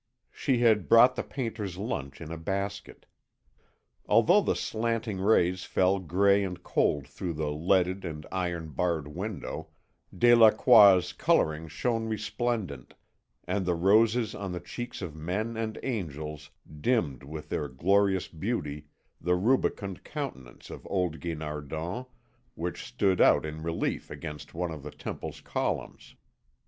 [0.31, 3.05] She had brought the painter's lunch in a basket.
[4.07, 9.67] Although the slanting rays fell grey and cold through the leaded and iron barred window,
[10.11, 12.95] Delacroix's colouring shone resplendent,
[13.43, 16.49] and the roses on the cheeks of men and angels
[16.79, 18.87] dimmed with their glorious beauty
[19.21, 22.07] the rubicund countenance of old Guinardon,
[22.55, 26.15] which stood out in relief against one of the temple's columns.